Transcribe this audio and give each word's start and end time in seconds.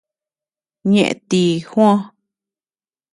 ¿Ñeʼe 0.91 1.13
ti 1.29 1.41
Juó? 1.69 1.89